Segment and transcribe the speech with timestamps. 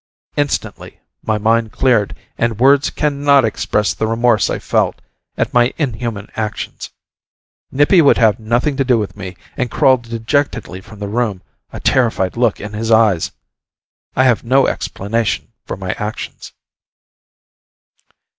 [0.35, 4.99] Instantly, my mind cleared, and words cannot express the remorse I felt
[5.37, 6.89] at my inhuman actions.
[7.71, 11.79] Nippy would have nothing to do with me, and crawled dejectedly from the room, a
[11.79, 13.29] terrified look in his eyes.
[14.15, 16.51] I have no explanation for my actions.